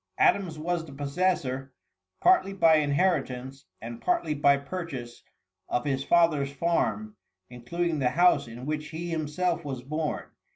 Adams 0.17 0.57
was 0.57 0.83
the 0.83 0.91
possessor, 0.91 1.73
partly 2.21 2.53
by 2.53 2.77
inheritance 2.77 3.67
and 3.79 4.01
partly 4.01 4.33
by 4.33 4.57
purchase, 4.57 5.21
of 5.69 5.85
his 5.85 6.03
father's 6.03 6.51
farm, 6.51 7.15
including 7.51 7.99
the 7.99 8.09
house 8.09 8.47
in 8.47 8.65
which 8.65 8.87
he 8.87 9.09
himself 9.11 9.63
was 9.63 9.83
born. 9.83 10.23